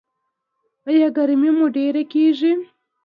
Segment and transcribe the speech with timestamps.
[0.89, 2.51] ایا ګرمي مو ډیره کیږي؟